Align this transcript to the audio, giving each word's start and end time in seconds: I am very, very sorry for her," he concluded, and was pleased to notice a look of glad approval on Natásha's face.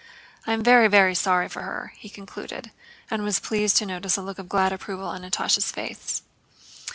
I 0.47 0.53
am 0.53 0.63
very, 0.63 0.87
very 0.87 1.13
sorry 1.13 1.47
for 1.47 1.61
her," 1.61 1.93
he 1.95 2.09
concluded, 2.09 2.71
and 3.11 3.23
was 3.23 3.39
pleased 3.39 3.77
to 3.77 3.85
notice 3.85 4.17
a 4.17 4.23
look 4.23 4.39
of 4.39 4.49
glad 4.49 4.73
approval 4.73 5.05
on 5.07 5.21
Natásha's 5.21 5.71
face. 5.71 6.23